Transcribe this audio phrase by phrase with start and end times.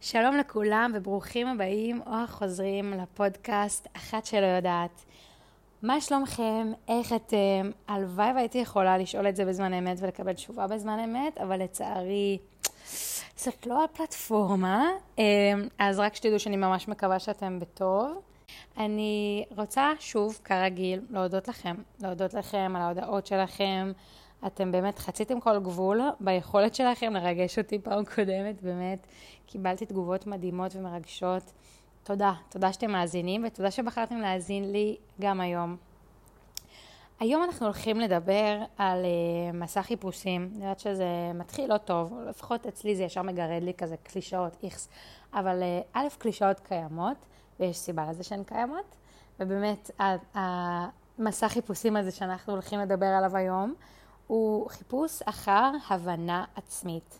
[0.00, 5.04] שלום לכולם וברוכים הבאים או החוזרים לפודקאסט אחת שלא יודעת.
[5.82, 6.72] מה שלומכם?
[6.88, 7.70] איך אתם?
[7.88, 12.38] הלוואי והייתי יכולה לשאול את זה בזמן אמת ולקבל תשובה בזמן אמת, אבל לצערי
[13.36, 14.90] זאת לא הפלטפורמה.
[15.18, 15.24] אמ,
[15.78, 18.20] אז רק שתדעו שאני ממש מקווה שאתם בטוב.
[18.76, 21.74] אני רוצה שוב, כרגיל, להודות לכם.
[22.00, 23.92] להודות לכם על ההודעות שלכם.
[24.46, 29.06] אתם באמת חציתם כל גבול ביכולת שלכם לרגש אותי פעם קודמת, באמת.
[29.50, 31.52] קיבלתי תגובות מדהימות ומרגשות.
[32.04, 35.76] תודה, תודה שאתם מאזינים ותודה שבחרתם להאזין לי גם היום.
[37.20, 40.50] היום אנחנו הולכים לדבר על uh, מסע חיפושים.
[40.54, 44.88] אני יודעת שזה מתחיל לא טוב, לפחות אצלי זה ישר מגרד לי כזה קלישאות, איכס.
[45.34, 47.16] אבל uh, א', קלישאות קיימות,
[47.60, 48.96] ויש סיבה לזה שהן קיימות,
[49.40, 49.90] ובאמת
[50.34, 53.74] המסע חיפושים הזה שאנחנו הולכים לדבר עליו היום,
[54.26, 57.18] הוא חיפוש אחר הבנה עצמית.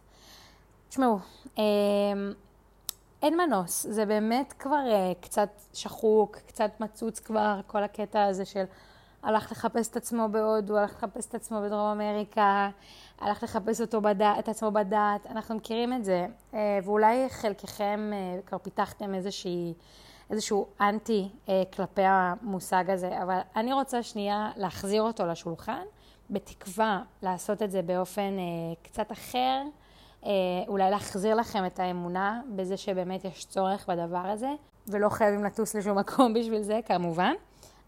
[0.88, 1.18] תשמעו,
[1.58, 1.62] אה,
[3.22, 8.64] אין מנוס, זה באמת כבר אה, קצת שחוק, קצת מצוץ כבר, כל הקטע הזה של
[9.22, 12.70] הלך לחפש את עצמו בהודו, הלך לחפש את עצמו בדרום אמריקה,
[13.18, 18.42] הלך לחפש אותו בדת, את עצמו בדת, אנחנו מכירים את זה, אה, ואולי חלקכם אה,
[18.46, 19.74] כבר פיתחתם איזושהי,
[20.30, 21.28] איזשהו אנטי
[21.76, 25.82] כלפי המושג הזה, אבל אני רוצה שנייה להחזיר אותו לשולחן,
[26.30, 28.36] בתקווה לעשות את זה באופן
[28.82, 29.62] קצת אחר.
[30.24, 30.30] אה,
[30.68, 34.50] אולי להחזיר לכם את האמונה בזה שבאמת יש צורך בדבר הזה,
[34.86, 37.32] ולא חייבים לטוס לשום מקום בשביל זה, כמובן.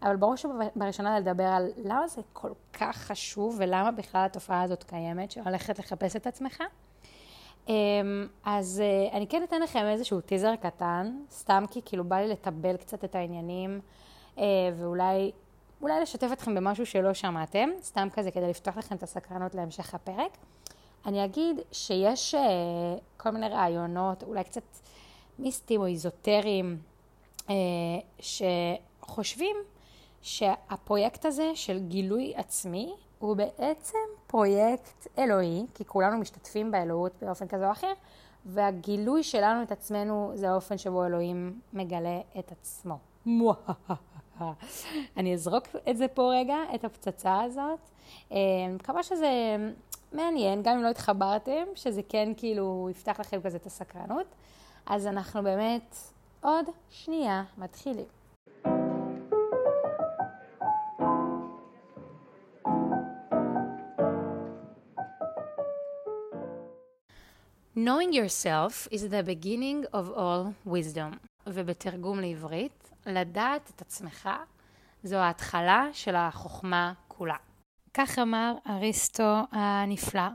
[0.03, 5.31] אבל בראש ובראשונה לדבר על למה זה כל כך חשוב ולמה בכלל התופעה הזאת קיימת,
[5.31, 6.63] של ללכת לחפש את עצמך.
[7.69, 7.73] אה,
[8.45, 12.77] אז אה, אני כן אתן לכם איזשהו טיזר קטן, סתם כי כאילו בא לי לטבל
[12.77, 13.79] קצת את העניינים,
[14.77, 15.31] ואולי
[15.81, 20.37] אולי לשתף אתכם במשהו שלא שמעתם, סתם כזה כדי לפתוח לכם את הסקרנות להמשך הפרק.
[21.05, 22.37] אני אגיד שיש uh,
[23.17, 24.63] כל מיני רעיונות, אולי קצת
[25.39, 26.77] מיסטיים או איזוטריים,
[27.37, 27.51] uh,
[28.19, 29.55] שחושבים
[30.21, 37.67] שהפרויקט הזה של גילוי עצמי הוא בעצם פרויקט אלוהי, כי כולנו משתתפים באלוהות באופן כזה
[37.67, 37.93] או אחר,
[38.45, 42.97] והגילוי שלנו את עצמנו זה האופן שבו אלוהים מגלה את עצמו.
[45.17, 47.79] אני אזרוק את זה פה רגע, את הפצצה הזאת.
[48.31, 48.37] אה,
[48.75, 49.57] מקווה שזה
[50.11, 54.25] מעניין, גם אם לא התחברתם, שזה כן כאילו יפתח לכם כזה את הסקרנות.
[54.85, 55.95] אז אנחנו באמת
[56.41, 58.05] עוד שנייה מתחילים.
[67.75, 71.17] Knowing yourself is the beginning of all wisdom,
[71.47, 74.29] ובתרגום לעברית, לדעת את עצמך
[75.03, 77.35] זו ההתחלה של החוכמה כולה.
[77.93, 80.27] כך אמר אריסטו הנפלא.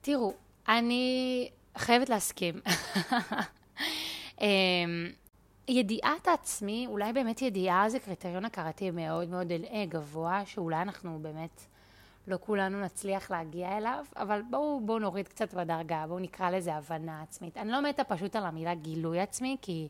[0.00, 0.32] תראו,
[0.68, 2.54] אני חייבת להסכים.
[4.40, 4.46] אמ,
[5.68, 9.52] ידיעת העצמי, אולי באמת ידיעה זה קריטריון הכרתי מאוד מאוד
[9.88, 11.64] גבוה, שאולי אנחנו באמת
[12.26, 17.22] לא כולנו נצליח להגיע אליו, אבל בואו בוא נוריד קצת בדרגה, בואו נקרא לזה הבנה
[17.22, 17.56] עצמית.
[17.56, 19.88] אני לא מתה פשוט על המילה גילוי עצמי, כי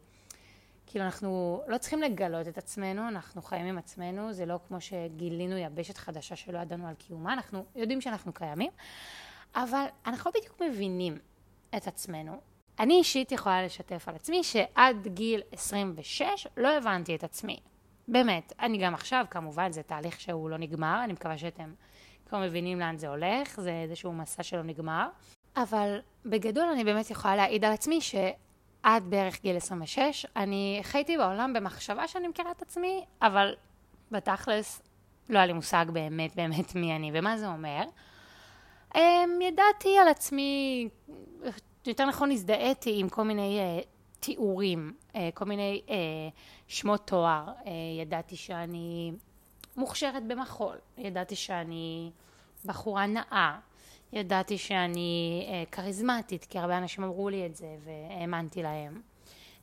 [0.90, 5.56] כאילו אנחנו לא צריכים לגלות את עצמנו, אנחנו חיים עם עצמנו, זה לא כמו שגילינו
[5.56, 8.70] יבשת חדשה שלא ידענו על קיומה, אנחנו יודעים שאנחנו קיימים,
[9.54, 11.18] אבל אנחנו לא בדיוק מבינים
[11.76, 12.40] את עצמנו.
[12.78, 17.60] אני אישית יכולה לשתף על עצמי שעד גיל 26 לא הבנתי את עצמי.
[18.08, 21.72] באמת, אני גם עכשיו, כמובן, זה תהליך שהוא לא נגמר, אני מקווה שאתם
[22.26, 25.08] כבר מבינים לאן זה הולך, זה איזשהו מסע שלא נגמר.
[25.56, 28.14] אבל בגדול אני באמת יכולה להעיד על עצמי ש...
[28.88, 33.54] עד בערך גיל 26, אני חייתי בעולם במחשבה שאני מכירה את עצמי, אבל
[34.10, 34.82] בתכלס
[35.28, 37.82] לא היה לי מושג באמת באמת מי אני ומה זה אומר.
[38.94, 40.88] אמ, ידעתי על עצמי,
[41.86, 43.86] יותר נכון הזדהיתי עם כל מיני uh,
[44.20, 45.90] תיאורים, uh, כל מיני uh,
[46.68, 47.44] שמות תואר.
[47.64, 47.68] Uh,
[48.00, 49.12] ידעתי שאני
[49.76, 52.10] מוכשרת במחול, ידעתי שאני
[52.64, 53.58] בחורה נאה,
[54.12, 59.00] ידעתי שאני אה, כריזמטית, כי הרבה אנשים אמרו לי את זה והאמנתי להם.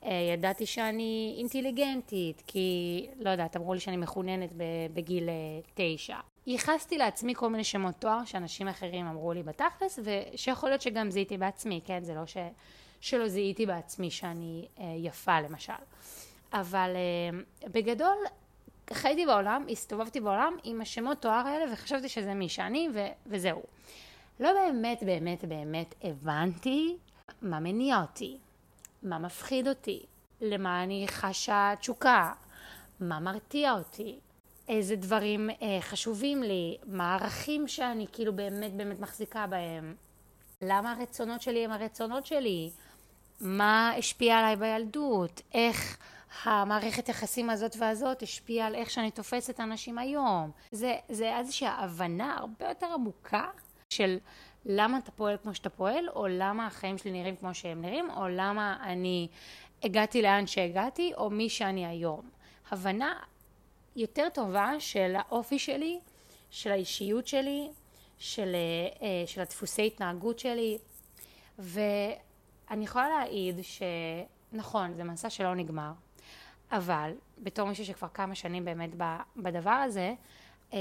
[0.04, 4.50] אה, ידעתי שאני אינטליגנטית, כי, לא יודעת, אמרו לי שאני מחוננת
[4.94, 5.34] בגיל אה,
[5.74, 6.18] תשע.
[6.48, 11.38] ייחסתי לעצמי כל מיני שמות תואר שאנשים אחרים אמרו לי בתכלס, ושיכול להיות שגם זיהיתי
[11.38, 12.04] בעצמי, כן?
[12.04, 12.38] זה לא ש...
[13.02, 14.68] שלא זיהיתי בעצמי שאני
[14.98, 15.74] יפה למשל.
[16.54, 16.90] אבל
[17.64, 18.18] בגדול,
[18.94, 23.62] חייתי בעולם, הסתובבתי בעולם עם השמות תואר האלה וחשבתי שזה מי שאני ו- וזהו.
[24.40, 26.98] לא באמת באמת באמת הבנתי
[27.42, 28.38] מה מניע אותי,
[29.04, 30.06] מה מפחיד אותי,
[30.42, 32.34] למה אני חשה תשוקה,
[33.00, 34.20] מה מרתיע אותי,
[34.68, 39.96] איזה דברים אה, חשובים לי, מה הערכים שאני כאילו באמת באמת מחזיקה בהם,
[40.62, 42.72] למה הרצונות שלי הם הרצונות שלי,
[43.42, 45.98] מה השפיע עליי בילדות, איך
[46.44, 50.52] המערכת יחסים הזאת והזאת השפיעה על איך שאני תופסת אנשים היום.
[50.72, 53.50] זה, זה איזושהי הבנה הרבה יותר עמוקה
[53.96, 54.18] של
[54.66, 58.28] למה אתה פועל כמו שאתה פועל, או למה החיים שלי נראים כמו שהם נראים, או
[58.28, 59.28] למה אני
[59.84, 62.30] הגעתי לאן שהגעתי, או מי שאני היום.
[62.72, 63.14] הבנה
[63.96, 66.00] יותר טובה של האופי שלי,
[66.50, 67.70] של האישיות שלי,
[68.18, 68.56] של,
[69.02, 70.78] אה, של הדפוסי התנהגות שלי,
[71.60, 75.92] ואני יכולה להעיד שנכון, זה מסע שלא נגמר,
[76.72, 78.90] אבל בתור מישהו שכבר כמה שנים באמת
[79.38, 80.14] בדבר הזה,
[80.74, 80.78] אמ,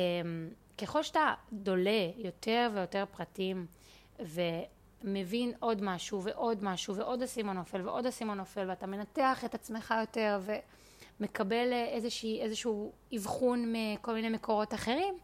[0.78, 3.66] ככל שאתה דולה יותר ויותר פרטים
[4.20, 9.94] ומבין עוד משהו ועוד משהו ועוד אסימון נופל ועוד אסימון נופל ואתה מנתח את עצמך
[10.00, 10.40] יותר
[11.20, 15.18] ומקבל איזושהי, איזשהו אבחון מכל מיני מקורות אחרים,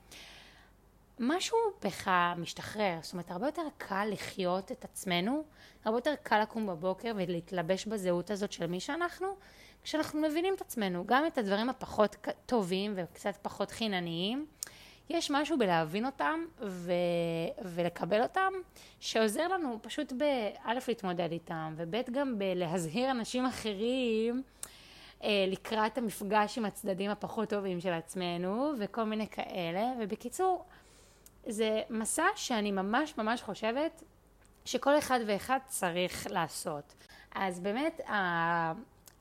[1.21, 2.99] משהו בך משתחרר.
[3.03, 5.45] זאת אומרת, הרבה יותר קל לחיות את עצמנו,
[5.85, 9.27] הרבה יותר קל לקום בבוקר ולהתלבש בזהות הזאת של מי שאנחנו,
[9.83, 14.47] כשאנחנו מבינים את עצמנו, גם את הדברים הפחות טובים וקצת פחות חינניים.
[15.11, 16.93] יש משהו בלהבין אותם ו...
[17.65, 18.53] ולקבל אותם,
[19.01, 24.43] שעוזר לנו פשוט באלף להתמודד איתם, וב' גם בלהזהיר אנשים אחרים
[25.23, 29.93] אה, לקראת המפגש עם הצדדים הפחות טובים של עצמנו, וכל מיני כאלה.
[30.01, 30.65] ובקיצור,
[31.47, 34.03] זה מסע שאני ממש ממש חושבת
[34.65, 36.95] שכל אחד ואחד צריך לעשות.
[37.35, 38.01] אז באמת,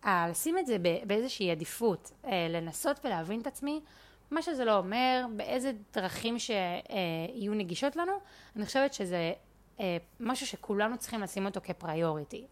[0.06, 0.78] לשים את זה
[1.08, 3.82] באיזושהי עדיפות, אה, לנסות ולהבין את עצמי,
[4.32, 8.14] מה שזה לא אומר, באיזה דרכים שיהיו נגישות לנו,
[8.56, 9.34] אני חושבת שזה
[9.80, 12.48] אה, משהו שכולנו צריכים לשים אותו כפריוריטי.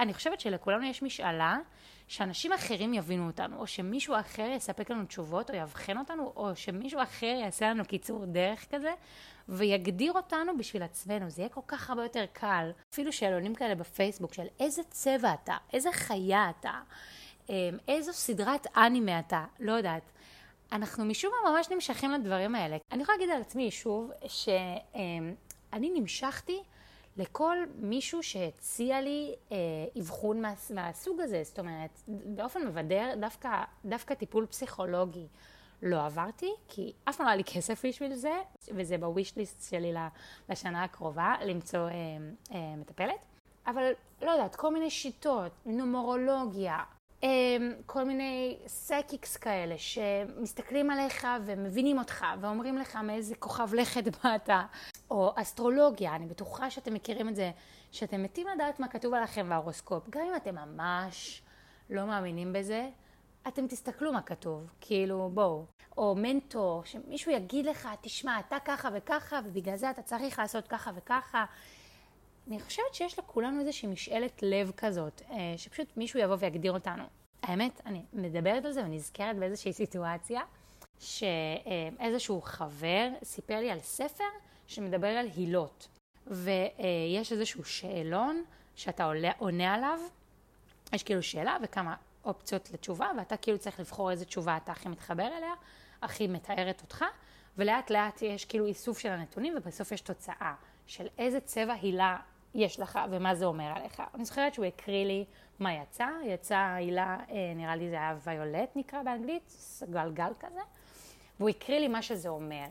[0.00, 1.58] אני חושבת שלכולנו יש משאלה
[2.08, 7.02] שאנשים אחרים יבינו אותנו, או שמישהו אחר יספק לנו תשובות, או יאבחן אותנו, או שמישהו
[7.02, 8.92] אחר יעשה לנו קיצור דרך כזה,
[9.48, 11.30] ויגדיר אותנו בשביל עצמנו.
[11.30, 12.70] זה יהיה כל כך הרבה יותר קל.
[12.94, 16.80] אפילו שאלונים כאלה בפייסבוק של איזה צבע אתה, איזה חיה אתה,
[17.48, 17.54] אמ,
[17.88, 20.12] איזו סדרת אנימה אתה, לא יודעת.
[20.72, 22.76] אנחנו משום מה ממש נמשכים לדברים האלה.
[22.92, 26.62] אני יכולה להגיד על עצמי שוב, שאני נמשכתי
[27.16, 29.56] לכל מישהו שהציע לי אה,
[29.98, 35.26] אבחון מה, מהסוג הזה, זאת אומרת, באופן מבדר, דווקא, דווקא טיפול פסיכולוגי
[35.82, 38.34] לא עברתי, כי אף פעם לא היה לי כסף בשביל זה,
[38.76, 39.92] וזה ב wish list שלי
[40.48, 41.94] לשנה הקרובה, למצוא אה,
[42.54, 43.24] אה, מטפלת.
[43.66, 43.92] אבל
[44.22, 46.78] לא יודעת, כל מיני שיטות, נומרולוגיה,
[47.86, 54.50] כל מיני סקיקס כאלה שמסתכלים עליך ומבינים אותך ואומרים לך מאיזה כוכב לכת באת,
[55.10, 57.50] או אסטרולוגיה, אני בטוחה שאתם מכירים את זה,
[57.92, 61.42] שאתם מתים לדעת מה כתוב עליכם בהורוסקופ, גם אם אתם ממש
[61.90, 62.88] לא מאמינים בזה,
[63.48, 65.64] אתם תסתכלו מה כתוב, כאילו בואו.
[65.96, 70.90] או מנטור, שמישהו יגיד לך, תשמע, אתה ככה וככה, ובגלל זה אתה צריך לעשות ככה
[70.94, 71.44] וככה.
[72.48, 77.04] אני חושבת שיש לכולנו איזושהי משאלת לב כזאת, אה, שפשוט מישהו יבוא ויגדיר אותנו.
[77.42, 80.40] האמת, אני מדברת על זה ונזכרת באיזושהי סיטואציה,
[80.98, 84.24] שאיזשהו חבר סיפר לי על ספר
[84.66, 85.88] שמדבר על הילות.
[86.26, 88.44] ויש איזשהו שאלון
[88.74, 89.98] שאתה עולה, עונה עליו,
[90.92, 91.94] יש כאילו שאלה וכמה
[92.24, 95.52] אופציות לתשובה, ואתה כאילו צריך לבחור איזה תשובה אתה הכי מתחבר אליה,
[96.02, 97.04] הכי מתארת אותך,
[97.58, 100.54] ולאט לאט יש כאילו איסוף של הנתונים, ובסוף יש תוצאה
[100.86, 102.16] של איזה צבע הילה
[102.54, 104.02] יש לך ומה זה אומר עליך.
[104.14, 105.24] אני זוכרת שהוא הקריא לי
[105.58, 109.56] מה יצא, יצא הילה, אה, נראה לי זה היה ויולט נקרא באנגלית,
[109.90, 110.60] גלגל כזה,
[111.38, 112.66] והוא הקריא לי מה שזה אומר.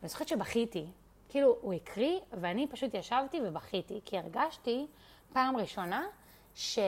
[0.00, 0.86] ואני זוכרת שבכיתי,
[1.28, 4.86] כאילו הוא הקריא ואני פשוט ישבתי ובכיתי, כי הרגשתי
[5.32, 6.06] פעם ראשונה
[6.54, 6.78] ש...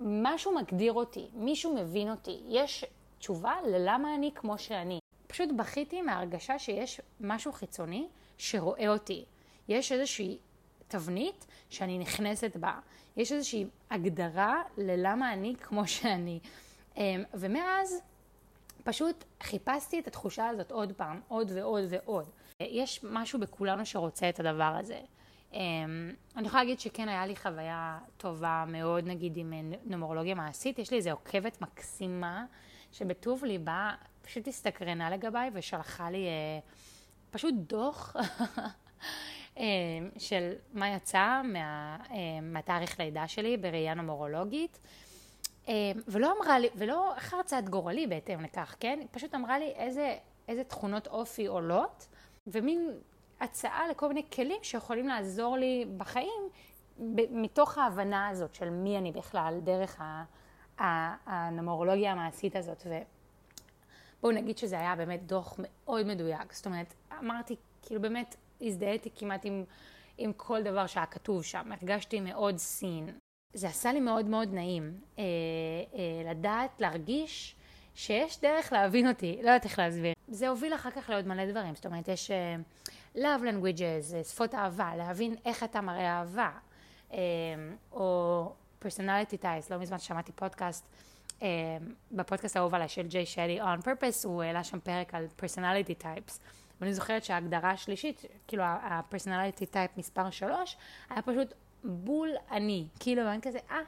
[0.00, 2.84] משהו מגדיר אותי, מישהו מבין אותי, יש
[3.18, 4.98] תשובה ללמה אני כמו שאני.
[5.26, 9.24] פשוט בכיתי מההרגשה שיש משהו חיצוני שרואה אותי.
[9.68, 10.38] יש איזושהי
[10.92, 12.78] תבנית שאני נכנסת בה.
[13.16, 16.40] יש איזושהי הגדרה ללמה אני כמו שאני.
[16.96, 18.02] אמ, ומאז
[18.84, 22.24] פשוט חיפשתי את התחושה הזאת עוד פעם, עוד ועוד ועוד.
[22.60, 25.00] יש משהו בכולנו שרוצה את הדבר הזה.
[25.52, 25.54] Um,
[26.36, 29.52] אני יכולה להגיד שכן היה לי חוויה טובה מאוד, נגיד עם
[29.84, 30.78] נומרולוגיה מעשית.
[30.78, 32.44] יש לי איזה עוקבת מקסימה,
[32.92, 33.90] שבטוב ליבה
[34.22, 36.72] פשוט הסתקרנה לגביי ושלחה לי uh,
[37.30, 38.16] פשוט דוח
[40.18, 44.78] של מה יצא מה, uh, מהתאריך לידה שלי בראייה נומרולוגית.
[45.64, 45.68] Uh,
[46.08, 48.96] ולא אמרה לי, ולא חרצה את גורלי בהתאם לכך, כן?
[49.00, 50.16] היא פשוט אמרה לי איזה,
[50.48, 52.06] איזה תכונות אופי עולות,
[52.46, 52.90] ומין
[53.40, 56.42] הצעה לכל מיני כלים שיכולים לעזור לי בחיים,
[57.30, 60.02] מתוך ההבנה הזאת של מי אני בכלל, דרך
[61.26, 62.86] הנומרולוגיה המעשית הזאת.
[62.86, 66.52] ובואו נגיד שזה היה באמת דוח מאוד מדויק.
[66.52, 69.64] זאת אומרת, אמרתי, כאילו באמת הזדהיתי כמעט עם,
[70.18, 71.72] עם כל דבר שהיה כתוב שם.
[71.72, 73.10] הרגשתי מאוד סין.
[73.54, 75.24] זה עשה לי מאוד מאוד נעים אה,
[75.94, 77.56] אה, לדעת, להרגיש
[77.94, 80.12] שיש דרך להבין אותי, לא יודעת איך להסביר.
[80.28, 84.54] זה הוביל אחר כך לעוד מלא דברים, זאת אומרת, יש uh, love languages, uh, שפות
[84.54, 86.50] אהבה, להבין איך אתה מראה אהבה,
[87.10, 87.14] uh,
[87.92, 88.52] או
[88.82, 90.84] personality types, לא מזמן שמעתי פודקאסט,
[91.38, 91.42] uh,
[92.12, 96.38] בפודקאסט האהוב עליי של ג'יי שלי, on purpose, הוא העלה שם פרק על personality types.
[96.82, 100.76] ואני זוכרת שההגדרה השלישית, כאילו ה-personality type מספר שלוש,
[101.10, 102.86] היה פשוט בול אני.
[103.00, 103.80] כאילו, אני כזה, אה,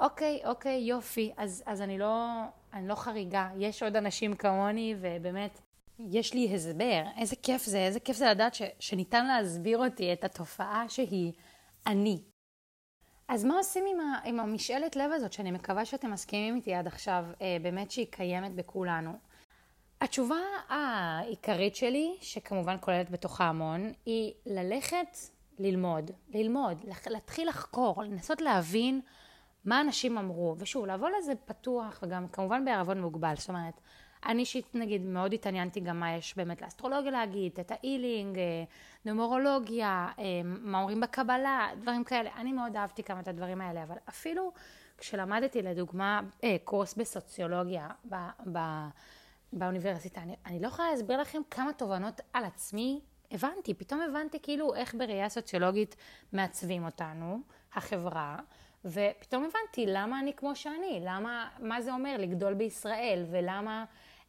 [0.00, 2.26] אוקיי, אוקיי, יופי, אז, אז אני, לא,
[2.72, 5.60] אני לא חריגה, יש עוד אנשים כמוני, ובאמת,
[5.98, 7.02] יש לי הסבר.
[7.16, 11.32] איזה כיף זה, איזה כיף זה לדעת ש, שניתן להסביר אותי את התופעה שהיא
[11.86, 12.22] אני.
[13.28, 16.86] אז מה עושים עם, ה, עם המשאלת לב הזאת, שאני מקווה שאתם מסכימים איתי עד
[16.86, 19.29] עכשיו, אה, באמת שהיא קיימת בכולנו?
[20.00, 20.38] התשובה
[20.68, 25.16] העיקרית שלי, שכמובן כוללת בתוכה המון, היא ללכת
[25.58, 29.00] ללמוד, ללמוד, להתחיל לחקור, לנסות להבין
[29.64, 33.80] מה אנשים אמרו, ושוב, לבוא לזה פתוח, וגם כמובן בערבון מוגבל, זאת אומרת,
[34.26, 38.64] אני אישית נגיד מאוד התעניינתי גם מה יש באמת לאסטרולוגיה להגיד, את האילינג, אה,
[39.04, 42.30] נומרולוגיה, אה, מה אומרים בקבלה, דברים כאלה.
[42.36, 44.52] אני מאוד אהבתי כמה את הדברים האלה, אבל אפילו
[44.98, 48.14] כשלמדתי לדוגמה אה, קורס בסוציולוגיה ב,
[48.52, 48.58] ב,
[49.52, 54.74] באוניברסיטה, אני, אני לא יכולה להסביר לכם כמה תובנות על עצמי הבנתי, פתאום הבנתי כאילו
[54.74, 55.96] איך בראייה סוציולוגית
[56.32, 57.40] מעצבים אותנו,
[57.74, 58.38] החברה.
[58.84, 63.84] ופתאום הבנתי למה אני כמו שאני, למה, מה זה אומר לגדול בישראל, ולמה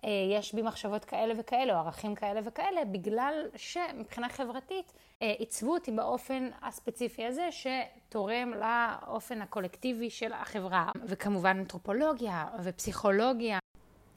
[0.06, 5.74] אה, יש בי מחשבות כאלה וכאלה, או ערכים כאלה וכאלה, בגלל שמבחינה חברתית אה, עיצבו
[5.74, 10.92] אותי באופן הספציפי הזה, שתורם לאופן הקולקטיבי של החברה.
[11.06, 13.61] וכמובן אנתרופולוגיה ופסיכולוגיה.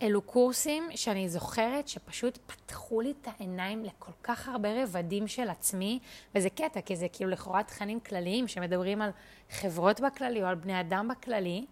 [0.02, 5.98] אלו קורסים שאני זוכרת שפשוט פתחו לי את העיניים לכל כך הרבה רבדים של עצמי,
[6.34, 9.10] וזה קטע, כי זה כאילו לכאורה תכנים כלליים שמדברים על
[9.50, 11.64] חברות בכללי או על בני אדם בכללי,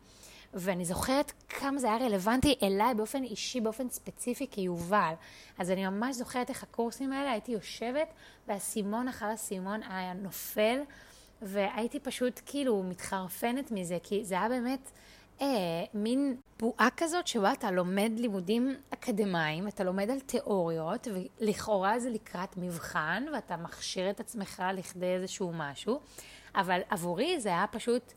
[0.55, 5.13] ואני זוכרת כמה זה היה רלוונטי אליי באופן אישי, באופן ספציפי כיובל.
[5.59, 8.09] אז אני ממש זוכרת איך הקורסים האלה, הייתי יושבת
[8.49, 10.79] והסימון אחר הסימון היה נופל,
[11.43, 14.91] והייתי פשוט כאילו מתחרפנת מזה, כי זה היה באמת...
[15.41, 15.47] אה,
[15.95, 21.09] מין בועה כזאת שבה אתה לומד לימודים אקדמיים, אתה לומד על תיאוריות,
[21.41, 26.01] ולכאורה זה לקראת מבחן, ואתה מכשיר את עצמך לכדי איזשהו משהו,
[26.55, 28.13] אבל עבורי זה היה פשוט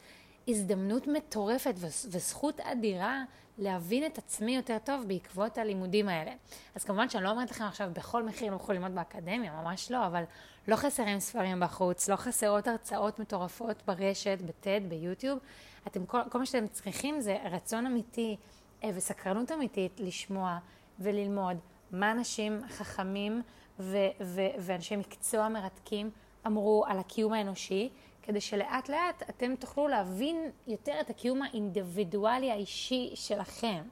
[0.48, 3.24] הזדמנות מטורפת וזכות אדירה
[3.57, 6.31] להבין את עצמי יותר טוב בעקבות הלימודים האלה.
[6.75, 10.05] אז כמובן שאני לא אומרת לכם עכשיו בכל מחיר לא יכולים ללמוד באקדמיה, ממש לא,
[10.05, 10.24] אבל
[10.67, 15.39] לא חסרים ספרים בחוץ, לא חסרות הרצאות מטורפות ברשת, בטד, ביוטיוב.
[15.87, 18.37] אתם, כל, כל מה שאתם צריכים זה רצון אמיתי
[18.83, 20.57] אה, וסקרנות אמיתית לשמוע
[20.99, 21.57] וללמוד
[21.91, 23.41] מה אנשים חכמים
[23.79, 26.09] ו, ו, ואנשי מקצוע מרתקים
[26.47, 27.89] אמרו על הקיום האנושי,
[28.23, 33.83] כדי שלאט לאט אתם תוכלו להבין יותר את הקיום האינדיבידואלי האישי שלכם.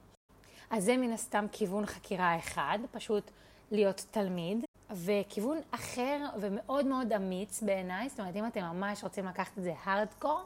[0.70, 3.30] אז זה מן הסתם כיוון חקירה אחד, פשוט
[3.70, 9.58] להיות תלמיד, וכיוון אחר ומאוד מאוד אמיץ בעיניי, זאת אומרת אם אתם ממש רוצים לקחת
[9.58, 10.44] את זה הארדקור,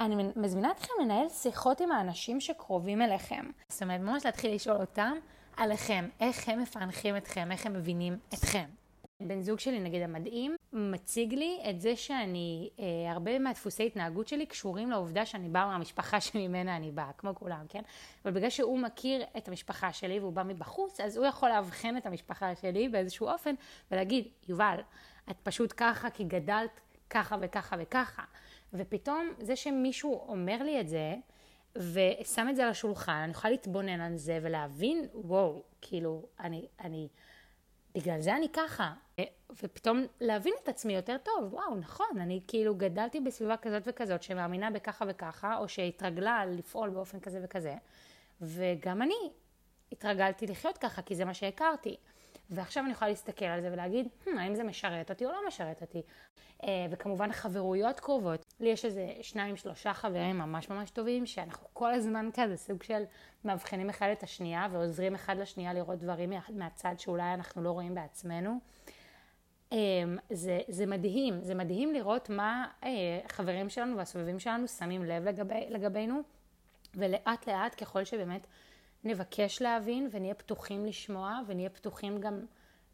[0.00, 3.46] אני מזמינה אתכם לנהל שיחות עם האנשים שקרובים אליכם.
[3.68, 5.12] זאת אומרת, ממש להתחיל לשאול אותם
[5.56, 8.64] עליכם, איך הם מפענחים אתכם, איך הם מבינים אתכם.
[9.20, 14.46] בן זוג שלי, נגיד המדהים, מציג לי את זה שאני, אה, הרבה מהדפוסי התנהגות שלי
[14.46, 17.82] קשורים לעובדה שאני באה מהמשפחה שממנה אני באה, כמו כולם, כן?
[18.24, 22.06] אבל בגלל שהוא מכיר את המשפחה שלי והוא בא מבחוץ, אז הוא יכול לאבחן את
[22.06, 23.54] המשפחה שלי באיזשהו אופן
[23.90, 24.80] ולהגיד, יובל,
[25.30, 26.80] את פשוט ככה כי גדלת
[27.10, 28.22] ככה וככה וככה.
[28.74, 31.14] ופתאום זה שמישהו אומר לי את זה,
[31.76, 37.08] ושם את זה על השולחן, אני יכולה להתבונן על זה ולהבין, וואו, כאילו, אני, אני,
[37.94, 38.92] בגלל זה אני ככה.
[39.62, 44.70] ופתאום להבין את עצמי יותר טוב, וואו, נכון, אני כאילו גדלתי בסביבה כזאת וכזאת שמאמינה
[44.70, 47.74] בככה וככה, או שהתרגלה לפעול באופן כזה וכזה,
[48.40, 49.30] וגם אני
[49.92, 51.96] התרגלתי לחיות ככה, כי זה מה שהכרתי.
[52.50, 55.82] ועכשיו אני יכולה להסתכל על זה ולהגיד, hmm, האם זה משרת אותי או לא משרת
[55.82, 56.02] אותי.
[56.62, 58.44] Uh, וכמובן חברויות קרובות.
[58.60, 63.02] לי יש איזה שניים, שלושה חברים ממש ממש טובים, שאנחנו כל הזמן כזה סוג של
[63.44, 68.58] מאבחנים אחד את השנייה ועוזרים אחד לשנייה לראות דברים מהצד שאולי אנחנו לא רואים בעצמנו.
[69.70, 69.74] Um,
[70.30, 72.86] זה, זה מדהים, זה מדהים לראות מה uh,
[73.28, 76.20] חברים שלנו והסובבים שלנו שמים לב לגבי, לגבינו,
[76.94, 78.46] ולאט לאט ככל שבאמת
[79.04, 82.40] נבקש להבין ונהיה פתוחים לשמוע ונהיה פתוחים גם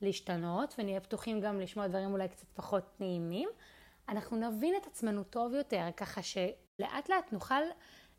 [0.03, 3.49] להשתנות ונהיה פתוחים גם לשמוע דברים אולי קצת פחות נעימים,
[4.09, 7.63] אנחנו נבין את עצמנו טוב יותר, ככה שלאט לאט נוכל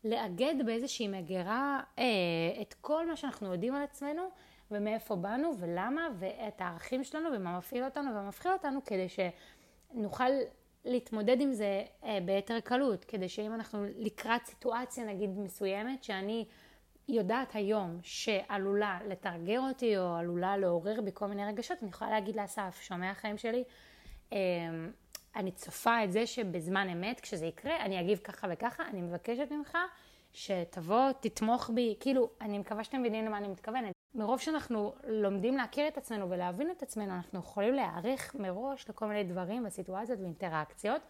[0.04, 2.04] לאגד באיזושהי מגירה אה,
[2.62, 4.22] את כל מה שאנחנו יודעים על עצמנו
[4.70, 10.30] ומאיפה באנו ולמה ואת הערכים שלנו ומה מפעיל אותנו ומה מפחיד אותנו כדי שנוכל
[10.84, 16.44] להתמודד עם זה אה, ביתר קלות, כדי שאם אנחנו לקראת סיטואציה נגיד מסוימת, שאני
[17.08, 22.36] יודעת היום שעלולה לתרגר אותי או עלולה לעורר בי כל מיני רגשות, אני יכולה להגיד
[22.36, 23.64] לאסף, שומע החיים שלי,
[24.32, 24.38] אה,
[25.36, 29.78] אני צופה את זה שבזמן אמת, כשזה יקרה, אני אגיב ככה וככה, אני מבקשת ממך
[30.32, 33.92] שתבוא, תתמוך בי, כאילו, אני מקווה שאתם מבינים למה אני מתכוונת.
[34.14, 39.24] מרוב שאנחנו לומדים להכיר את עצמנו ולהבין את עצמנו, אנחנו יכולים להיערך מראש לכל מיני
[39.24, 41.02] דברים וסיטואציות ואינטראקציות,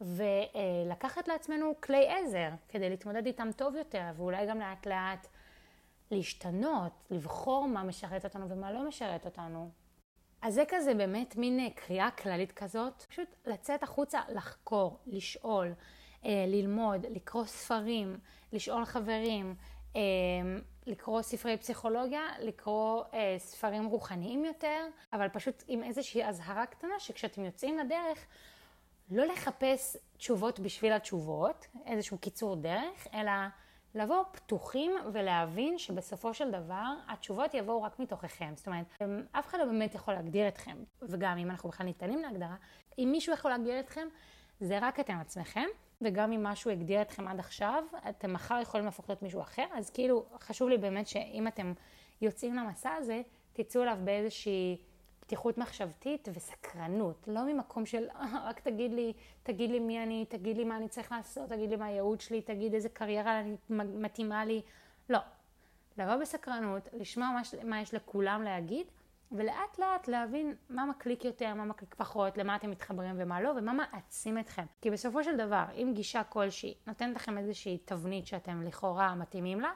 [0.00, 5.26] ולקחת לעצמנו כלי עזר כדי להתמודד איתם טוב יותר, ואולי גם לאט לאט
[6.10, 9.70] להשתנות, לבחור מה משרת אותנו ומה לא משרת אותנו.
[10.42, 15.72] אז זה כזה באמת מין קריאה כללית כזאת, פשוט לצאת החוצה, לחקור, לשאול,
[16.24, 18.18] אה, ללמוד, לקרוא ספרים,
[18.52, 19.54] לשאול חברים,
[19.96, 20.00] אה,
[20.86, 27.44] לקרוא ספרי פסיכולוגיה, לקרוא אה, ספרים רוחניים יותר, אבל פשוט עם איזושהי אזהרה קטנה שכשאתם
[27.44, 28.26] יוצאים לדרך,
[29.10, 33.32] לא לחפש תשובות בשביל התשובות, איזשהו קיצור דרך, אלא
[33.94, 38.52] לבוא פתוחים ולהבין שבסופו של דבר התשובות יבואו רק מתוככם.
[38.56, 38.86] זאת אומרת,
[39.32, 42.56] אף אחד לא באמת יכול להגדיר אתכם, וגם אם אנחנו בכלל ניתנים להגדרה,
[42.98, 44.08] אם מישהו יכול להגדיר אתכם,
[44.60, 45.66] זה רק אתם עצמכם.
[46.00, 49.90] וגם אם משהו הגדיר אתכם עד עכשיו, אתם מחר יכולים להפוך להיות מישהו אחר, אז
[49.90, 51.72] כאילו חשוב לי באמת שאם אתם
[52.20, 54.76] יוצאים למסע הזה, תצאו אליו באיזושהי
[55.26, 59.12] פתיחות מחשבתית וסקרנות, לא ממקום של אה, רק תגיד לי,
[59.42, 62.42] תגיד לי מי אני, תגיד לי מה אני צריך לעשות, תגיד לי מה הייעוד שלי,
[62.42, 64.62] תגיד איזה קריירה מתאימה לי,
[65.08, 65.18] לא.
[65.98, 68.86] לבוא בסקרנות, לשמוע מה, מה יש לכולם להגיד,
[69.32, 73.72] ולאט לאט להבין מה מקליק יותר, מה מקליק פחות, למה אתם מתחברים ומה לא, ומה
[73.72, 74.64] מעצים אתכם.
[74.80, 79.70] כי בסופו של דבר, אם גישה כלשהי נותנת לכם איזושהי תבנית שאתם לכאורה מתאימים לה,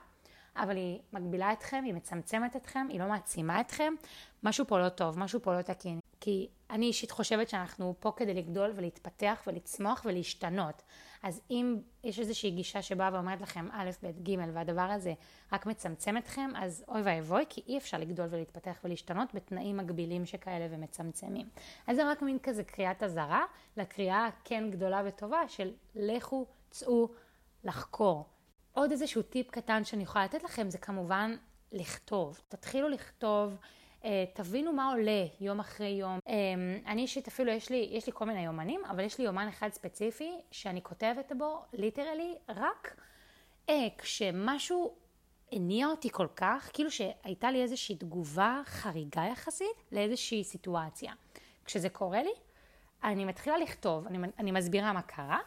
[0.58, 3.94] אבל היא מגבילה אתכם, היא מצמצמת אתכם, היא לא מעצימה אתכם,
[4.42, 6.00] משהו פה לא טוב, משהו פה לא תקין.
[6.20, 10.82] כי אני אישית חושבת שאנחנו פה כדי לגדול ולהתפתח ולצמוח ולהשתנות.
[11.22, 15.14] אז אם יש איזושהי גישה שבאה ואומרת לכם א', ב', ג', והדבר הזה
[15.52, 20.66] רק מצמצם אתכם, אז אוי ואבוי, כי אי אפשר לגדול ולהתפתח ולהשתנות בתנאים מגבילים שכאלה
[20.70, 21.48] ומצמצמים.
[21.86, 23.44] אז זה רק מין כזה קריאת אזהרה
[23.76, 27.08] לקריאה כן גדולה וטובה של לכו, צאו,
[27.64, 28.26] לחקור.
[28.72, 31.36] עוד איזשהו טיפ קטן שאני יכולה לתת לכם זה כמובן
[31.72, 32.40] לכתוב.
[32.48, 33.56] תתחילו לכתוב.
[34.04, 36.18] אה, תבינו מה עולה יום אחרי יום.
[36.28, 36.34] אה,
[36.86, 39.68] אני אישית אפילו, יש לי, יש לי כל מיני יומנים, אבל יש לי יומן אחד
[39.72, 42.96] ספציפי שאני כותבת בו ליטרלי רק
[43.68, 44.96] אה, כשמשהו
[45.52, 51.12] הניע אותי כל כך, כאילו שהייתה לי איזושהי תגובה חריגה יחסית לאיזושהי סיטואציה.
[51.64, 52.32] כשזה קורה לי,
[53.04, 55.38] אני מתחילה לכתוב, אני, אני מסבירה מה קרה,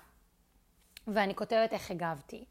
[1.08, 2.46] ואני כותבת איך הגבתי.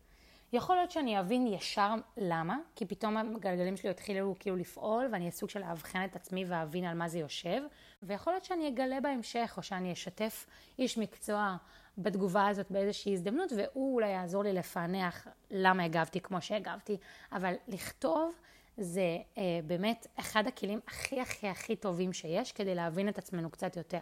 [0.52, 5.30] יכול להיות שאני אבין ישר למה, כי פתאום הגלגלים שלי התחילו כאילו לפעול ואני אהיה
[5.30, 7.62] סוג של לאבחן את עצמי ואבין על מה זה יושב,
[8.02, 10.46] ויכול להיות שאני אגלה בהמשך או שאני אשתף
[10.78, 11.56] איש מקצוע
[11.98, 16.96] בתגובה הזאת באיזושהי הזדמנות והוא אולי יעזור לי לפענח למה הגבתי כמו שהגבתי,
[17.32, 18.34] אבל לכתוב
[18.76, 23.76] זה אה, באמת אחד הכלים הכי הכי הכי טובים שיש כדי להבין את עצמנו קצת
[23.76, 24.00] יותר.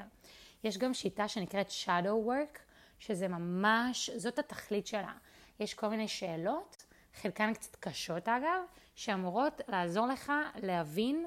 [0.65, 2.59] יש גם שיטה שנקראת shadow work,
[2.99, 5.13] שזה ממש, זאת התכלית שלה.
[5.61, 8.63] יש כל מיני שאלות, חלקן קצת קשות אגב,
[8.95, 11.27] שאמורות לעזור לך להבין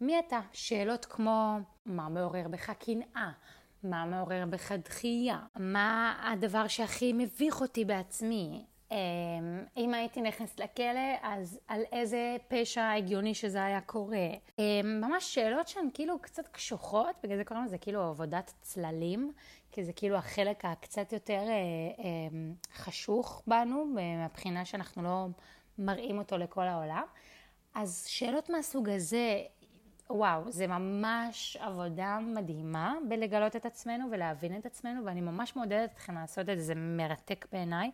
[0.00, 0.40] מי אתה.
[0.52, 3.30] שאלות כמו מה מעורר בך קנאה,
[3.82, 8.64] מה מעורר בך דחייה, מה הדבר שהכי מביך אותי בעצמי,
[9.76, 14.28] אם הייתי נכנסת לכלא, אז על איזה פשע הגיוני שזה היה קורה.
[14.58, 19.32] אמ, ממש שאלות שהן כאילו קצת קשוחות, בגלל זה קוראים לזה כאילו עבודת צללים,
[19.72, 21.54] כי זה כאילו החלק הקצת יותר אה,
[21.98, 22.04] אה,
[22.74, 25.26] חשוך בנו, מהבחינה שאנחנו לא
[25.78, 27.04] מראים אותו לכל העולם.
[27.74, 29.42] אז שאלות מהסוג הזה,
[30.10, 36.14] וואו, זה ממש עבודה מדהימה בלגלות את עצמנו ולהבין את עצמנו, ואני ממש מעודדת אתכם
[36.14, 37.90] לעשות את זה, זה מרתק בעיניי.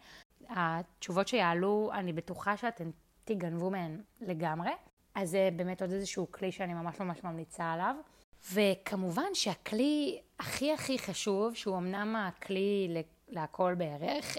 [0.49, 2.91] התשובות שיעלו, אני בטוחה שאתם
[3.25, 4.71] תגנבו מהן לגמרי.
[5.15, 7.95] אז זה באמת עוד איזשהו כלי שאני ממש ממש ממליצה עליו.
[8.53, 14.37] וכמובן שהכלי הכי הכי חשוב, שהוא אמנם הכלי להכל בערך,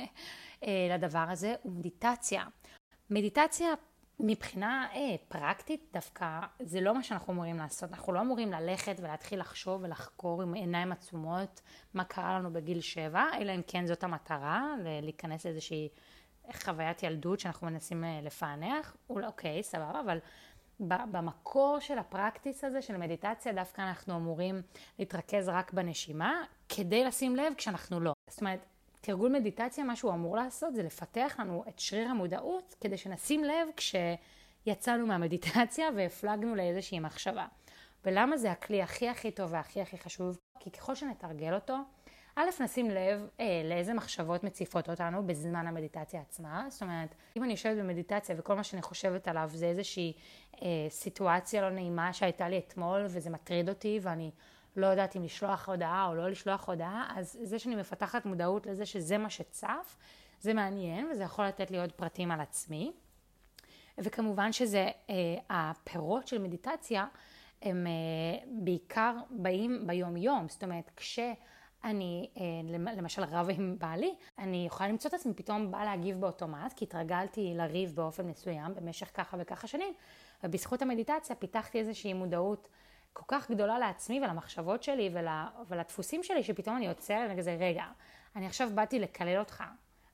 [0.64, 2.44] אה, לדבר הזה, הוא מדיטציה.
[3.10, 3.68] מדיטציה
[4.20, 7.90] מבחינה אה, פרקטית דווקא, זה לא מה שאנחנו אמורים לעשות.
[7.90, 11.60] אנחנו לא אמורים ללכת ולהתחיל לחשוב ולחקור עם עיניים עצומות
[11.94, 15.88] מה קרה לנו בגיל שבע, אלא אם כן זאת המטרה, להיכנס לאיזושהי
[16.52, 18.96] חוויית ילדות שאנחנו מנסים אה, לפענח.
[19.10, 20.18] אוקיי, סבבה, אבל
[20.80, 24.62] במקור של הפרקטיס הזה של מדיטציה דווקא אנחנו אמורים
[24.98, 28.12] להתרכז רק בנשימה כדי לשים לב כשאנחנו לא.
[28.30, 28.66] זאת אומרת,
[29.06, 33.68] תרגול מדיטציה, מה שהוא אמור לעשות זה לפתח לנו את שריר המודעות כדי שנשים לב
[33.76, 37.46] כשיצאנו מהמדיטציה והפלגנו לאיזושהי מחשבה.
[38.04, 40.38] ולמה זה הכלי הכי הכי טוב והכי הכי חשוב?
[40.60, 41.76] כי ככל שנתרגל אותו,
[42.36, 46.66] א', נשים לב אה, לאיזה מחשבות מציפות אותנו בזמן המדיטציה עצמה.
[46.68, 50.12] זאת אומרת, אם אני יושבת במדיטציה וכל מה שאני חושבת עליו זה איזושהי
[50.62, 54.30] אה, סיטואציה לא נעימה שהייתה לי אתמול וזה מטריד אותי ואני
[54.76, 58.86] לא יודעת אם לשלוח הודעה או לא לשלוח הודעה, אז זה שאני מפתחת מודעות לזה
[58.86, 59.96] שזה מה שצף,
[60.40, 62.92] זה מעניין וזה יכול לתת לי עוד פרטים על עצמי.
[63.98, 65.14] וכמובן שזה אה,
[65.50, 67.06] הפירות של מדיטציה
[67.62, 72.42] הם אה, בעיקר באים ביום יום, זאת אומרת כשאני אה,
[72.96, 77.52] למשל רבה עם בעלי, אני יכולה למצוא את עצמי פתאום באה להגיב באוטומט, כי התרגלתי
[77.56, 79.94] לריב באופן מסוים במשך ככה וככה שנים,
[80.44, 82.68] ובזכות המדיטציה פיתחתי איזושהי מודעות
[83.16, 85.28] כל כך גדולה לעצמי ולמחשבות שלי ול,
[85.68, 87.84] ולדפוסים שלי, שפתאום אני עוצרת וכזה, רגע,
[88.36, 89.64] אני עכשיו באתי לקלל אותך,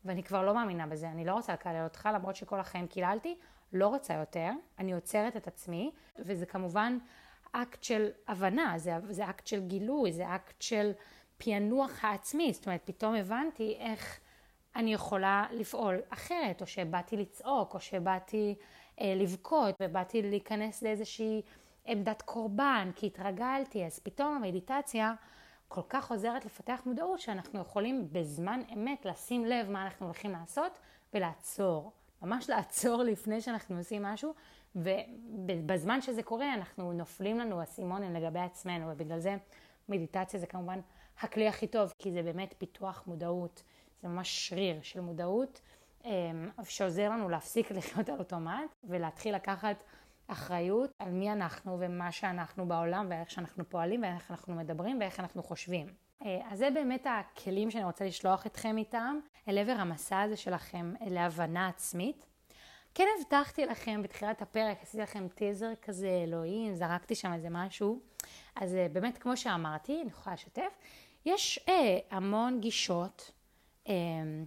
[0.05, 3.37] ואני כבר לא מאמינה בזה, אני לא רוצה לקלל אותך, למרות שכל החיים קיללתי,
[3.73, 6.99] לא רוצה יותר, אני עוצרת את עצמי, וזה כמובן
[7.53, 10.93] אקט של הבנה, זה, זה אקט של גילוי, זה אקט של
[11.39, 14.21] פענוח העצמי, זאת אומרת, פתאום הבנתי איך
[14.77, 18.55] אני יכולה לפעול אחרת, או שבאתי לצעוק, או שבאתי
[19.01, 21.43] אה, לבכות, ובאתי להיכנס לאיזושהי
[21.85, 25.15] עמדת קורבן, כי התרגלתי, אז פתאום המדיטציה
[25.69, 30.79] כל כך עוזרת לפתח מודעות, שאנחנו יכולים בזמן אמת לשים לב מה אנחנו הולכים לעשות,
[31.15, 31.93] ולעצור.
[32.23, 34.35] ממש לעצור לפני שאנחנו עושים משהו,
[34.77, 39.37] ובזמן שזה קורה אנחנו נופלים לנו אסימונים לגבי עצמנו, ובגלל זה
[39.89, 40.81] מדיטציה זה כמובן
[41.21, 43.63] הכלי הכי טוב, כי זה באמת פיתוח מודעות,
[44.03, 45.61] זה ממש שריר של מודעות,
[46.05, 49.77] אמ, שעוזר לנו להפסיק לחיות על אוטומט ולהתחיל לקחת
[50.27, 55.43] אחריות על מי אנחנו ומה שאנחנו בעולם ואיך שאנחנו פועלים ואיך אנחנו מדברים ואיך אנחנו
[55.43, 55.87] חושבים.
[56.25, 60.95] אה, אז זה באמת הכלים שאני רוצה לשלוח אתכם איתם אל עבר המסע הזה שלכם
[61.07, 62.27] להבנה עצמית.
[62.95, 68.01] כן הבטחתי לכם בתחילת הפרק, עשיתי לכם טיזר כזה, אלוהים, זרקתי שם איזה משהו.
[68.57, 70.79] אז אה, באמת, כמו שאמרתי, אני יכולה לשתף,
[71.27, 73.33] יש אה, המון גישות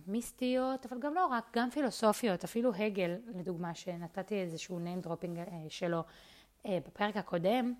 [0.07, 5.69] מיסטיות, אבל גם לא רק, גם פילוסופיות, אפילו הגל, לדוגמה, שנתתי איזשהו name dropping אה,
[5.69, 6.03] שלו
[6.65, 7.73] אה, בפרק הקודם,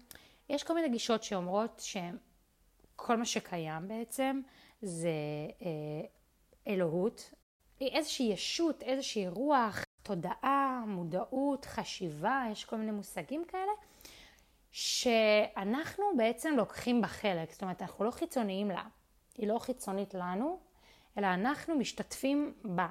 [0.49, 4.41] יש כל מיני גישות שאומרות שכל מה שקיים בעצם
[4.81, 5.09] זה
[5.61, 6.07] אה,
[6.67, 7.33] אלוהות,
[7.81, 13.71] איזושהי ישות, איזושהי רוח, תודעה, מודעות, חשיבה, יש כל מיני מושגים כאלה,
[14.71, 18.83] שאנחנו בעצם לוקחים בה חלק, זאת אומרת, אנחנו לא חיצוניים לה,
[19.37, 20.59] היא לא חיצונית לנו,
[21.17, 22.87] אלא אנחנו משתתפים בה,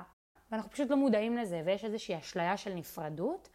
[0.50, 3.48] ואנחנו פשוט לא מודעים לזה, ויש איזושהי אשליה של נפרדות,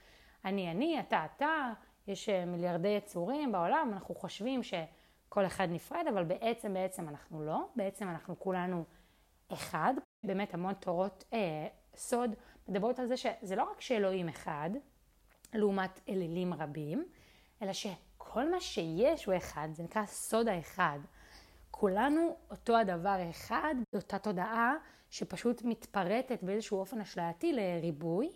[0.46, 1.74] אני אני, אתה אתה,
[2.08, 7.70] יש אה, מיליארדי יצורים בעולם, אנחנו חושבים שכל אחד נפרד, אבל בעצם בעצם אנחנו לא,
[7.76, 8.84] בעצם אנחנו כולנו
[9.54, 12.36] אחד, באמת המון תורות אה, סוד
[12.68, 14.70] מדברות על זה שזה לא רק שאלוהים אחד,
[15.54, 17.06] לעומת אלילים רבים,
[17.62, 21.00] אלא שכל מה שיש הוא אחד, זה נקרא סוד האחד.
[21.80, 24.74] כולנו אותו הדבר אחד, אותה תודעה
[25.10, 28.30] שפשוט מתפרטת באיזשהו אופן אשלייתי לריבוי,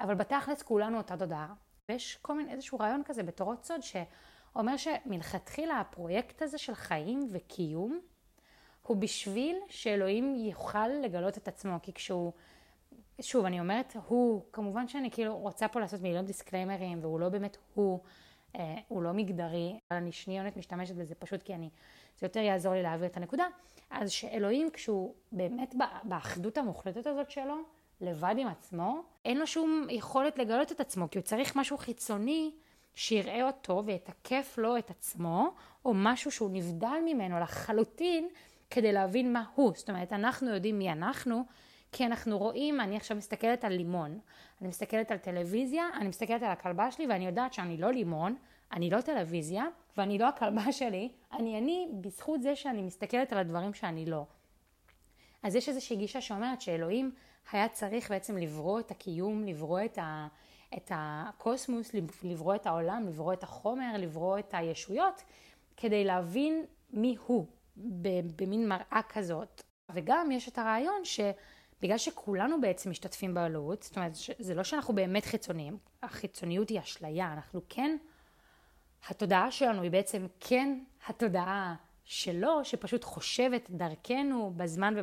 [0.00, 1.54] אבל בתכלס כולנו אותה תודעה.
[1.88, 8.00] ויש כל מיני, איזשהו רעיון כזה בתורות סוד שאומר שמלכתחילה הפרויקט הזה של חיים וקיום
[8.82, 12.32] הוא בשביל שאלוהים יוכל לגלות את עצמו, כי כשהוא
[13.20, 17.56] שוב, אני אומרת הוא, כמובן שאני כאילו רוצה פה לעשות מיליון דיסקליימרים, והוא לא באמת
[17.74, 18.00] הוא,
[18.56, 21.70] אה, הוא לא מגדרי, אבל אני שניונת משתמשת בזה פשוט כי אני,
[22.18, 23.46] זה יותר יעזור לי להעביר את הנקודה.
[23.90, 25.74] אז שאלוהים, כשהוא באמת
[26.04, 27.56] באחדות המוחלטת הזאת שלו,
[28.00, 32.50] לבד עם עצמו, אין לו שום יכולת לגלות את עצמו, כי הוא צריך משהו חיצוני
[32.94, 38.28] שיראה אותו ויתקף לו את עצמו, או משהו שהוא נבדל ממנו לחלוטין,
[38.70, 39.72] כדי להבין מה הוא.
[39.74, 41.44] זאת אומרת, אנחנו יודעים מי אנחנו,
[41.92, 44.18] כי אנחנו רואים, אני עכשיו מסתכלת על לימון,
[44.60, 48.36] אני מסתכלת על טלוויזיה, אני מסתכלת על הכלבה שלי ואני יודעת שאני לא לימון,
[48.74, 49.64] אני לא טלוויזיה
[49.96, 54.26] ואני לא הכלבה שלי, אני אני בזכות זה שאני מסתכלת על הדברים שאני לא.
[55.42, 57.12] אז יש איזושהי גישה שאומרת שאלוהים
[57.52, 60.28] היה צריך בעצם לברוא את הקיום, לברוא את, ה,
[60.76, 61.90] את הקוסמוס,
[62.22, 65.22] לברוא את העולם, לברוא את החומר, לברוא את הישויות,
[65.76, 67.46] כדי להבין מי הוא
[68.36, 69.62] במין מראה כזאת.
[69.94, 71.20] וגם יש את הרעיון ש...
[71.82, 77.32] בגלל שכולנו בעצם משתתפים באלוהות, זאת אומרת, זה לא שאנחנו באמת חיצוניים, החיצוניות היא אשליה,
[77.32, 77.96] אנחנו כן,
[79.08, 84.94] התודעה שלנו היא בעצם כן התודעה שלו, שפשוט חושבת דרכנו בזמן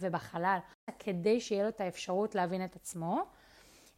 [0.00, 0.58] ובחלל,
[0.98, 3.22] כדי שיהיה לו את האפשרות להבין את עצמו.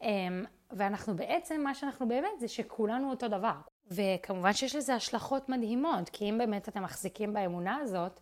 [0.02, 3.54] אמ, ואנחנו בעצם, מה שאנחנו באמת זה שכולנו אותו דבר.
[3.90, 8.20] וכמובן שיש לזה השלכות מדהימות, כי אם באמת אתם מחזיקים באמונה הזאת,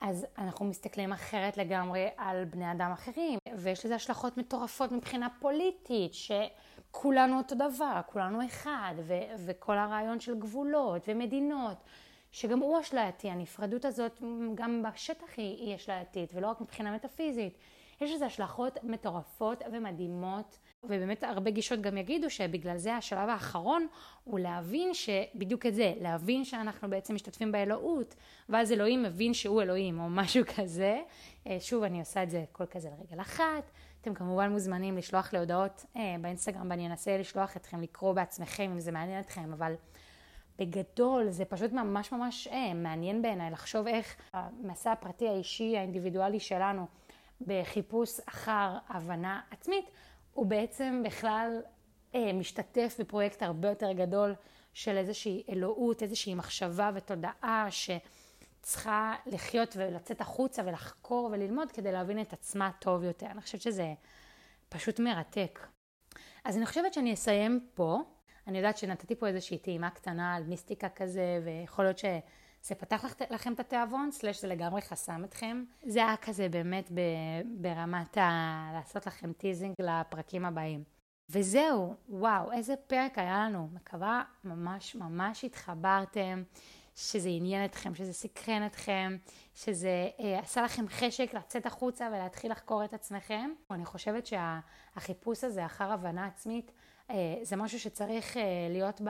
[0.00, 6.14] אז אנחנו מסתכלים אחרת לגמרי על בני אדם אחרים, ויש לזה השלכות מטורפות מבחינה פוליטית,
[6.90, 11.76] שכולנו אותו דבר, כולנו אחד, ו- וכל הרעיון של גבולות ומדינות,
[12.32, 14.22] שגם הוא אשלייתי, הנפרדות הזאת
[14.54, 17.58] גם בשטח היא, היא אשלייתית, ולא רק מבחינה מטאפיזית.
[18.00, 23.86] יש לזה השלכות מטורפות ומדהימות, ובאמת הרבה גישות גם יגידו שבגלל זה השלב האחרון
[24.24, 28.14] הוא להבין שבדיוק את זה, להבין שאנחנו בעצם משתתפים באלוהות,
[28.48, 31.00] ואז אלוהים מבין שהוא אלוהים או משהו כזה.
[31.46, 33.70] אה, שוב, אני עושה את זה כל כזה לרגל אחת.
[34.08, 38.80] אתם כמובן מוזמנים לשלוח לי הודעות אה, באינסטגרם ואני אנסה לשלוח אתכם לקרוא בעצמכם אם
[38.80, 39.74] זה מעניין אתכם, אבל
[40.58, 46.86] בגדול זה פשוט ממש ממש אה, מעניין בעיניי לחשוב איך המסע הפרטי האישי האינדיבידואלי שלנו
[47.40, 49.90] בחיפוש אחר הבנה עצמית,
[50.32, 51.60] הוא בעצם בכלל
[52.14, 54.34] אה, משתתף בפרויקט הרבה יותר גדול
[54.74, 57.66] של איזושהי אלוהות, איזושהי מחשבה ותודעה
[58.68, 63.26] שצריכה לחיות ולצאת החוצה ולחקור וללמוד כדי להבין את עצמה טוב יותר.
[63.26, 63.94] אני חושבת שזה
[64.68, 65.66] פשוט מרתק.
[66.44, 67.98] אז אני חושבת שאני אסיים פה.
[68.46, 73.52] אני יודעת שנתתי פה איזושהי טעימה קטנה על מיסטיקה כזה, ויכול להיות שזה פתח לכם
[73.52, 75.64] את התיאבון, slash זה לגמרי חסם אתכם.
[75.82, 76.90] זה היה כזה באמת
[77.44, 78.70] ברמת ה...
[78.74, 80.84] לעשות לכם teasing לפרקים הבאים.
[81.30, 83.68] וזהו, וואו, איזה פרק היה לנו.
[83.72, 86.42] מקווה ממש ממש התחברתם,
[86.98, 89.16] שזה עניין אתכם, שזה סקרן אתכם,
[89.54, 93.50] שזה אה, עשה לכם חשק לצאת החוצה ולהתחיל לחקור את עצמכם.
[93.70, 96.72] אני חושבת שהחיפוש הזה אחר הבנה עצמית,
[97.10, 99.00] אה, זה משהו שצריך אה, להיות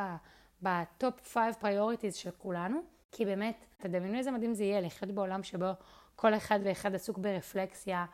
[0.62, 2.80] ב top 5 priorities של כולנו,
[3.12, 5.70] כי באמת, תדמיינו איזה מדהים זה יהיה לחיות בעולם שבו
[6.16, 8.06] כל אחד ואחד עסוק ברפלקציה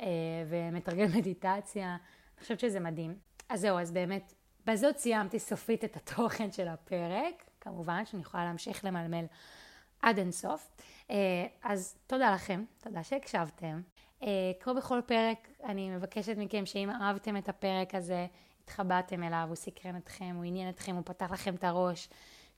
[0.00, 0.06] אה,
[0.48, 3.14] ומתרגל מדיטציה, אני חושבת שזה מדהים.
[3.48, 4.34] אז זהו, אז באמת,
[4.66, 9.24] בזאת סיימתי סופית את התוכן של הפרק, כמובן שאני יכולה להמשיך למלמל
[10.02, 10.70] עד אינסוף.
[11.62, 13.80] אז תודה לכם, תודה שהקשבתם.
[14.60, 18.26] כמו בכל פרק, אני מבקשת מכם שאם אהבתם את הפרק הזה,
[18.64, 22.08] התחבאתם אליו, הוא סקרן אתכם, הוא עניין אתכם, הוא פתח לכם את הראש.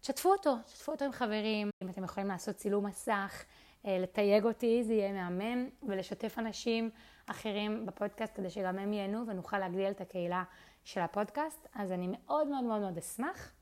[0.01, 1.71] תשתפו אותו, תשתפו אותו עם חברים.
[1.83, 3.45] אם אתם יכולים לעשות צילום מסך,
[3.87, 6.91] אה, לתייג אותי, זה יהיה מהמם, ולשתף אנשים
[7.27, 10.45] אחרים בפודקאסט כדי שגם הם ייהנו ונוכל להגדיל את הקהילה
[10.85, 11.67] של הפודקאסט.
[11.75, 13.53] אז אני מאוד מאוד מאוד מאוד אשמח.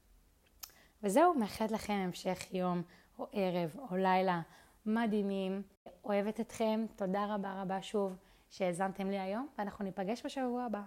[1.02, 2.82] וזהו, מאחלת לכם המשך יום
[3.18, 4.40] או ערב או לילה
[4.86, 5.62] מדהימים.
[6.04, 8.16] אוהבת אתכם, תודה רבה רבה שוב
[8.50, 10.82] שהאזנתם לי היום, ואנחנו ניפגש בשבוע הבא.